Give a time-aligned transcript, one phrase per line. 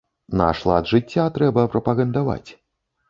[0.39, 2.49] Наш лад жыцця трэба прапагандаваць.